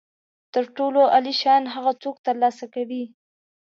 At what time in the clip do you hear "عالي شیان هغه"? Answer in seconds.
1.13-1.91